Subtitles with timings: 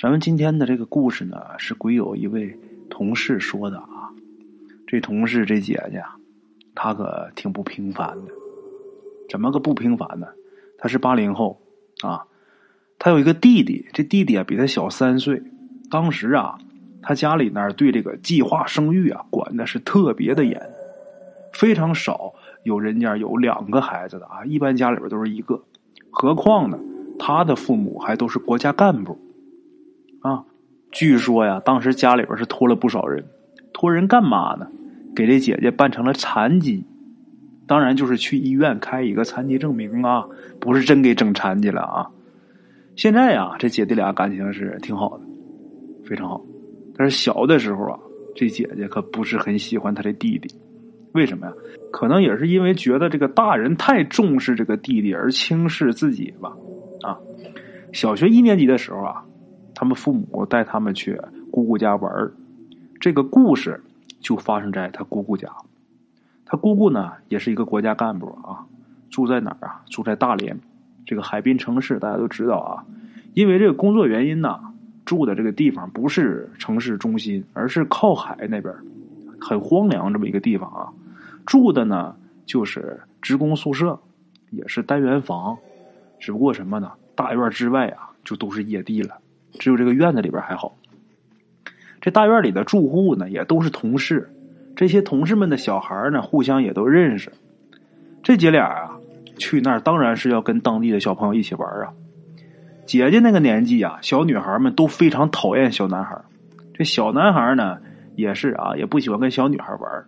[0.00, 2.56] 咱们今天的这个故事呢，是鬼友一位
[2.88, 4.14] 同事说的啊。
[4.86, 6.00] 这同事这姐姐，
[6.72, 8.32] 她可挺不平凡的。
[9.28, 10.28] 怎么个不平凡呢？
[10.78, 11.60] 她是八零后
[12.02, 12.24] 啊，
[12.96, 15.42] 她有一个弟弟，这弟弟啊比她小三岁。
[15.90, 16.56] 当时啊，
[17.02, 20.62] 他家里那儿对这个计划生育啊管的是特别的严，
[21.52, 25.60] 非常少有人家有两个孩子的啊，一般家里边都是一个。
[26.08, 26.78] 何况呢，
[27.18, 29.18] 他的父母还都是国家干部。
[30.20, 30.44] 啊，
[30.90, 33.24] 据说呀，当时家里边是托了不少人，
[33.72, 34.66] 托人干嘛呢？
[35.14, 36.84] 给这姐姐办成了残疾，
[37.66, 40.26] 当然就是去医院开一个残疾证明啊，
[40.60, 42.10] 不是真给整残疾了啊。
[42.96, 45.24] 现在呀，这姐弟俩感情是挺好的，
[46.04, 46.40] 非常好。
[46.96, 47.98] 但是小的时候啊，
[48.34, 50.48] 这姐姐可不是很喜欢她的弟弟，
[51.12, 51.52] 为什么呀？
[51.92, 56.56] 可能也是因为觉得这个大人太重视这个弟弟而轻视自己吧。
[57.02, 57.18] 啊，
[57.92, 59.24] 小学一年级的时候啊。
[59.78, 61.20] 他们父母带他们去
[61.52, 62.32] 姑姑家玩
[62.98, 63.80] 这个故事
[64.18, 65.48] 就发生在他姑姑家。
[66.44, 68.66] 他姑姑呢，也是一个国家干部啊，
[69.08, 69.82] 住在哪儿啊？
[69.88, 70.58] 住在大连
[71.06, 72.84] 这个海滨城市，大家都知道啊。
[73.34, 74.58] 因为这个工作原因呢，
[75.04, 78.74] 住的这个地方不是城市中心，而是靠海那边，
[79.40, 80.92] 很荒凉这么一个地方啊。
[81.46, 83.96] 住的呢，就是职工宿舍，
[84.50, 85.56] 也是单元房，
[86.18, 86.90] 只不过什么呢？
[87.14, 89.18] 大院之外啊，就都是野地了。
[89.58, 90.76] 只有这个院子里边还好，
[92.00, 94.30] 这大院里的住户呢也都是同事，
[94.76, 97.32] 这些同事们的小孩呢互相也都认识。
[98.22, 98.98] 这姐俩啊
[99.36, 101.92] 去那儿当然是要跟当地的小朋友一起玩啊。
[102.86, 106.20] 姐姐那个年纪啊，小女孩们都非常讨厌小男孩，
[106.74, 107.78] 这小男孩呢
[108.16, 110.04] 也是啊，也不喜欢跟小女孩玩。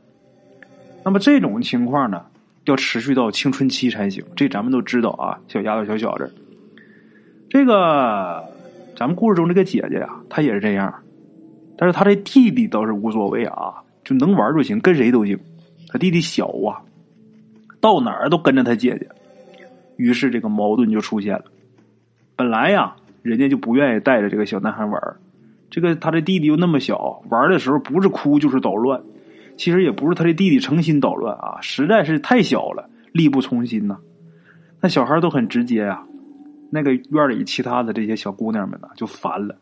[1.05, 2.27] 那么这种情况呢，
[2.65, 5.41] 要持续到青春期才行，这咱们都知道啊。
[5.49, 6.33] 小丫头、小小子，
[7.49, 8.50] 这个。
[9.01, 10.95] 咱们故事中这个姐姐呀，她也是这样，
[11.79, 15.39] 但是她这弟弟倒是无所谓啊，就能玩就行，跟谁都行。
[15.89, 16.85] 他弟弟小啊，
[17.81, 19.09] 到哪儿都跟着他姐姐，
[19.97, 21.45] 于是这个矛盾就出现了。
[22.37, 25.03] 本来呀，人家就不愿意带着这个小男孩玩，
[25.71, 29.01] 这个他的弟弟又那么小，玩的时候不是哭就是捣乱。
[29.57, 33.97] 其实也不是他的弟弟诚心捣乱啊，实在是太小了，力不从心呐。
[34.83, 36.05] 那小孩都很直接呀。
[36.71, 39.57] 那个院里其他的这些小姑娘们呢，就烦了，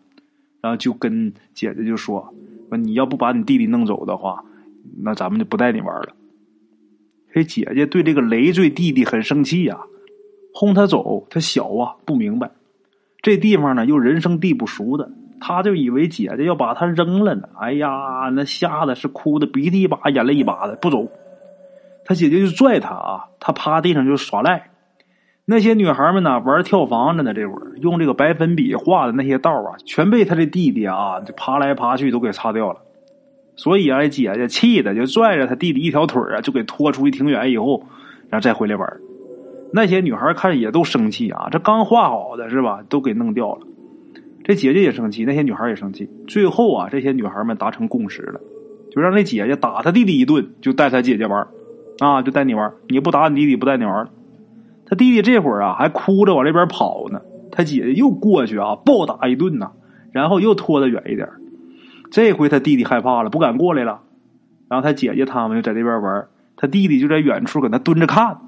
[0.61, 2.33] 然后就跟姐姐就说
[2.69, 4.45] ：“说你要不把你弟弟弄走的话，
[5.03, 6.09] 那咱们就不带你玩了。”
[7.33, 9.79] 这姐姐对这个累赘弟弟很生气呀，
[10.53, 11.27] 轰他走。
[11.31, 12.51] 他小啊，不明白
[13.23, 15.11] 这地方呢又人生地不熟的，
[15.41, 17.49] 他就以为姐姐要把他扔了呢。
[17.59, 21.09] 哎呀，那吓得是哭的鼻涕一把眼泪一把的，不走。
[22.05, 24.71] 他姐姐就拽他啊，他趴地上就耍赖。
[25.51, 32.81] 那些女孩们呢，玩跳房子呢，这会儿用这个白粉笔画的那些道啊，全被他的弟弟啊，就爬来爬去都给擦掉了。
[33.57, 37.83] 所以啊，姐姐气的就拽着他弟弟一条腿啊，就给拖出去挺远以后，
[38.29, 38.99] 然后再回来玩。
[39.73, 43.67] 那些女孩看也都生气啊，这刚画好的是吧，都给弄掉了。
[44.45, 46.11] 这姐姐也生气，那些女孩也生气。
[46.27, 48.39] 最后啊，这些女孩们达成共识了，
[48.91, 51.49] 就让这姐姐打他弟弟一顿，就带他姐姐玩
[52.01, 54.11] 啊，就带你玩，你不打你弟弟，不带你玩了。
[54.89, 57.21] 他弟弟这会儿啊，还哭着往这边跑呢。
[57.53, 59.73] 他姐姐又过去啊，暴打一顿呐，
[60.13, 61.29] 然后又拖得远一点。
[62.11, 64.01] 这回他弟弟害怕了，不敢过来了。
[64.69, 68.39] 然后他姐姐他们就在这边玩，他弟弟就在远处搁那蹲着看。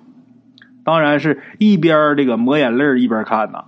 [0.82, 3.64] 当然是一边这个抹眼泪一边看呐。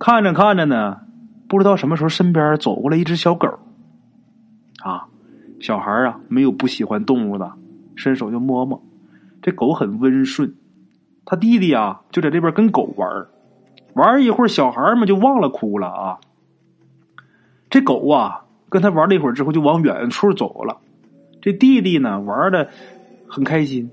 [0.00, 1.02] 看着看着呢，
[1.48, 3.60] 不知道什么时候身边走过来一只小狗。
[4.82, 5.06] 啊，
[5.60, 7.52] 小孩啊，没有不喜欢动物的，
[7.94, 8.82] 伸手就摸摸。
[9.40, 10.54] 这狗很温顺。
[11.24, 13.26] 他弟弟啊，就在这边跟狗玩
[13.94, 16.18] 玩一会儿，小孩们就忘了哭了啊。
[17.70, 20.78] 这狗啊，跟他玩了一会儿之后，就往远处走了。
[21.40, 22.68] 这弟弟呢，玩的
[23.28, 23.90] 很开心，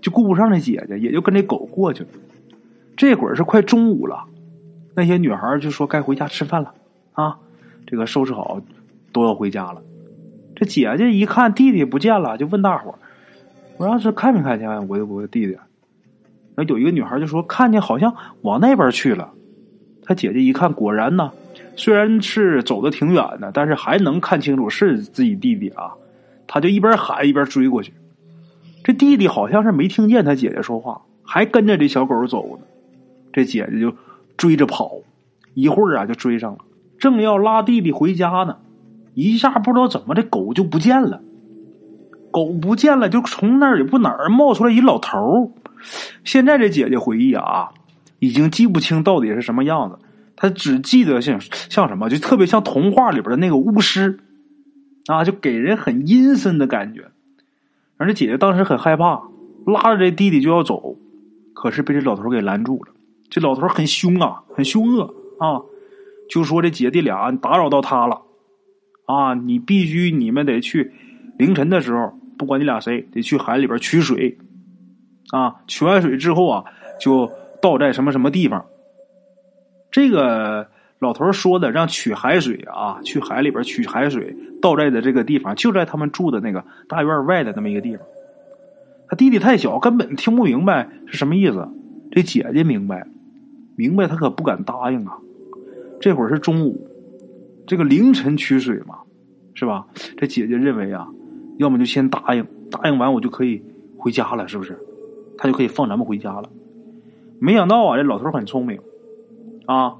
[0.00, 2.08] 就顾不上那姐姐，也就跟这狗过去了。
[2.96, 4.24] 这会儿是快中午了，
[4.94, 6.74] 那些女孩就说该回家吃饭了
[7.12, 7.38] 啊。
[7.86, 8.60] 这个收拾好，
[9.12, 9.82] 都要回家了。
[10.54, 12.94] 这姐姐一看弟弟不见了，就问大伙
[13.78, 15.56] 我要是看没看见我我弟弟？”
[16.64, 19.30] 有一个女孩就说：“看见好像往那边去了。”
[20.02, 21.30] 她姐姐一看，果然呢，
[21.76, 25.92] 虽然是走的挺远的，但是还能看清楚是自己弟弟啊。
[26.46, 27.92] 他就一边喊一边追过去。
[28.82, 32.64] 这弟弟好像是没听见他姐姐说话，还跟着这小狗走呢。
[33.32, 33.94] 这姐姐就
[34.36, 34.90] 追着跑，
[35.54, 36.58] 一会儿啊就追上了。
[36.98, 38.56] 正要拉弟弟回家呢，
[39.14, 41.22] 一下不知道怎么这狗就不见了。
[42.30, 45.50] 狗不见了，就从那儿也不哪儿冒出来一老头儿。
[46.24, 47.70] 现在这姐姐回忆啊，
[48.18, 49.98] 已经记不清到底是什么样子。
[50.36, 54.20] 她只记得像像什么，就特别像童话里边的那个巫师
[55.06, 57.10] 啊，就给人很阴森的感觉。
[57.96, 59.22] 而这姐姐当时很害怕，
[59.66, 60.96] 拉着这弟弟就要走，
[61.52, 62.92] 可是被这老头给拦住了。
[63.28, 65.60] 这老头很凶啊，很凶恶啊，
[66.28, 68.22] 就说这姐弟俩打扰到他了
[69.06, 70.92] 啊，你必须你们得去
[71.38, 74.38] 凌晨的时候，不管你俩谁，得去海里边取水
[75.30, 76.64] 啊，取完水之后啊，
[76.98, 78.64] 就倒在什么什么地方。
[79.90, 80.66] 这个
[81.00, 88.06] 老头说的让取海水啊，去海里边取海水，倒在的这个地方就在他们住的那个大院外的那么一个地方。
[89.06, 91.68] 他弟弟太小，根本听不明白是什么意思。
[92.10, 93.06] 这姐姐明白，
[93.76, 95.12] 明白他可不敢答应啊。
[96.00, 96.88] 这会儿是中午，
[97.66, 99.00] 这个凌晨取水嘛，
[99.52, 99.86] 是吧？
[100.16, 101.06] 这姐姐认为啊，
[101.60, 103.62] 要么就先答应，答应完我就可以
[103.98, 104.80] 回家了，是不是？
[105.36, 106.48] 他就可以放咱们回家了。
[107.38, 108.80] 没想到啊，这老头很聪明。
[109.66, 109.96] 啊，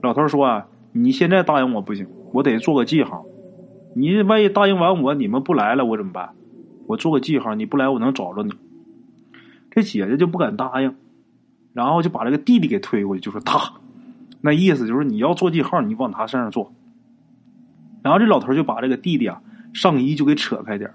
[0.00, 3.26] 老头说啊，你现在答应我不行，我得做个记号。
[3.96, 6.30] 你万一答应完我，你们不来了，我怎么办？
[6.86, 8.52] 我做个记号，你不来，我能找着你。
[9.72, 10.94] 这姐姐就不敢答应，
[11.72, 13.72] 然后就把这个弟弟给推过去，就说他，
[14.40, 16.72] 那意思就是你要做记号，你往他身上做。
[18.00, 19.42] 然后这老头就把这个弟弟啊
[19.72, 20.90] 上衣就给扯开点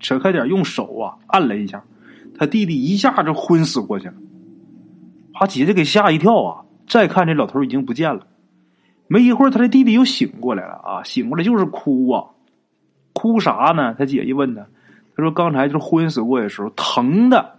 [0.00, 1.82] 扯开点用手啊按了一下，
[2.38, 4.14] 他弟弟一下就昏死过去了，
[5.32, 6.60] 把姐姐给吓一跳啊。
[6.86, 8.26] 再看这老头已经不见了，
[9.06, 11.02] 没一会儿，他这弟弟又醒过来了啊！
[11.02, 12.24] 醒过来就是哭啊，
[13.14, 13.94] 哭啥呢？
[13.98, 14.66] 他姐姐问他，
[15.16, 17.54] 他说刚才就是昏死过去的时候疼的，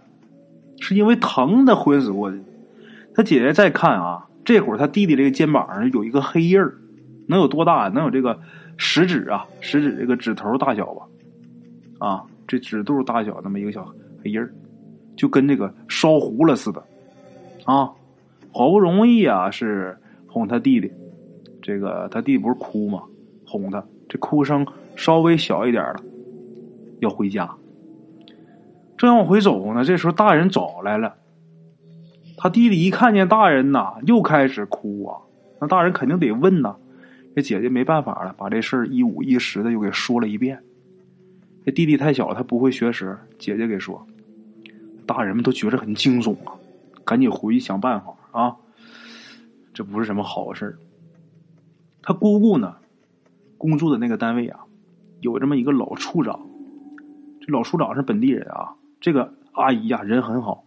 [0.78, 2.40] 是因为疼的昏死过去。
[3.16, 6.76] 他姐姐再看啊，这会儿他弟弟这个肩膀上有一个黑印儿，
[7.26, 7.88] 能有多大？
[7.88, 8.38] 能有这个
[8.76, 11.06] 食指啊，食指这个指头大小吧？
[11.98, 13.84] 啊，这指肚大小那么一个小
[14.22, 14.52] 黑印儿，
[15.16, 16.82] 就跟这个烧糊了似的
[17.64, 17.90] 啊。
[18.52, 19.96] 好不容易啊，是
[20.26, 20.90] 哄他弟弟，
[21.60, 23.02] 这个他弟弟不是哭吗？
[23.46, 26.02] 哄他，这哭声稍微小一点了，
[27.00, 27.50] 要回家。
[28.96, 31.14] 正要往回走呢，这时候大人找来了。
[32.38, 35.20] 他弟弟一看见大人呐，又开始哭啊。
[35.60, 36.76] 那大人肯定得问呐。
[37.36, 40.64] 这姐姐没办法了，把这事儿一五一十的又给说了一遍。
[41.66, 43.14] 这弟弟太小，他不会学识。
[43.38, 44.06] 姐姐给说，
[45.04, 46.56] 大人们都觉着很惊悚啊，
[47.04, 48.14] 赶紧回去想办法。
[48.32, 48.56] 啊，
[49.74, 50.78] 这不是什么好事
[52.00, 52.76] 他姑姑呢，
[53.58, 54.60] 工作的那个单位啊，
[55.20, 56.40] 有这么一个老处长。
[57.42, 58.76] 这老处长是本地人啊。
[58.98, 60.64] 这个阿姨呀，人很好。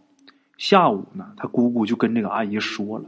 [0.55, 3.05] 下午呢，他姑姑就跟这个阿姨说了，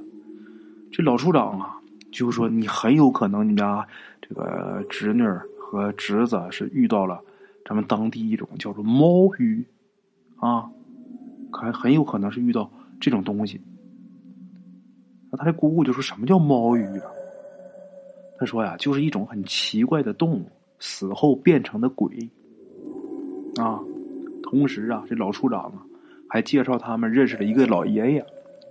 [0.91, 1.80] 这老处长啊，
[2.11, 3.87] 就是说你很有可能你家
[4.21, 5.23] 这个侄女
[5.57, 7.21] 和侄子是遇到了
[7.65, 9.63] 咱们当地一种叫做猫鱼
[10.37, 10.69] 啊，
[11.51, 12.69] 很很有可能是遇到
[12.99, 13.61] 这种东西。
[15.31, 17.07] 那他的姑姑就说什么叫猫鱼啊？
[18.37, 20.45] 他说呀，就是一种很奇怪的动物，
[20.79, 22.29] 死后变成的鬼
[23.57, 23.79] 啊。
[24.43, 25.85] 同时啊，这老处长啊
[26.27, 28.25] 还介绍他们认识了一个老爷爷，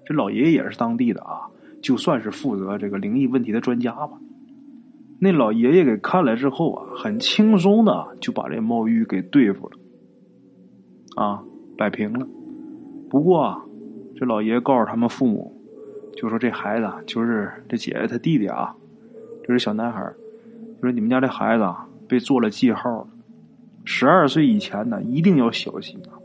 [0.05, 1.49] 这老爷爷也是当地的啊，
[1.82, 4.19] 就算是负责这个灵异问题的专家吧。
[5.19, 9.79] 那老爷爷给看了之后啊，很轻松的就把这猫玉给对付了，
[11.17, 11.43] 啊，
[11.77, 12.27] 摆平了。
[13.11, 13.62] 不过啊，
[14.17, 15.56] 这老爷爷告诉他们父母。
[16.16, 18.75] 就说这孩子就是这姐姐她弟弟啊，
[19.47, 20.02] 就是小男孩
[20.76, 23.09] 就说你们家这孩子啊被做了记号了，
[23.85, 26.19] 十二岁以前呢一定要小心啊，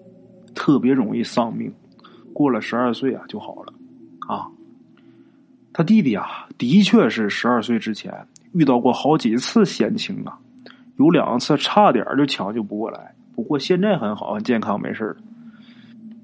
[0.54, 1.72] 特别容易丧命。
[2.34, 3.74] 过了十二岁啊就好了
[4.28, 4.50] 啊。
[5.78, 8.10] 他弟弟啊的确是十二岁之前
[8.54, 10.40] 遇到过好几次险情啊，
[10.96, 15.18] 有两次差点就抢救不过来，不过现在很好，很健康，没事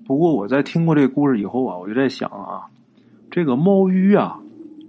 [0.06, 2.64] 不过我在听过这个故事以后啊，我就在想啊。
[3.30, 4.40] 这个猫鱼啊，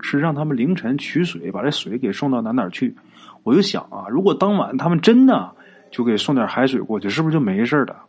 [0.00, 2.94] 是让他们凌晨取水，把这水给送到哪哪去？
[3.42, 5.56] 我就想啊，如果当晚他们真的
[5.90, 8.04] 就给送点海水过去，是不是就没事了？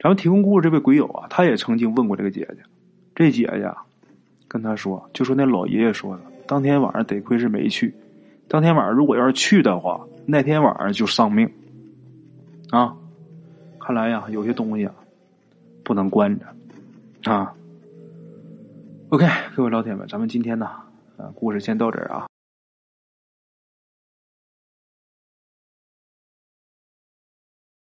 [0.00, 2.62] 咱们提供故事这位鬼友啊，他也曾经问过这个姐姐，
[3.14, 3.82] 这姐姐啊
[4.56, 7.94] 跟他说，就说那老爷爷说的，当天晚上得亏是没去，
[8.48, 11.46] 当天晚上如果要是去的话，那天晚上就丧命
[12.70, 12.96] 啊！
[13.78, 14.94] 看来呀，有些东西啊，
[15.84, 17.52] 不能关着啊。
[19.10, 20.70] OK，各位老铁们，咱们今天呢，
[21.18, 22.25] 呃，故事先到这儿啊。